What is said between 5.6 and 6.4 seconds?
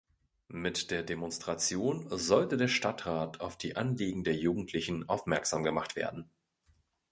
gemacht werden.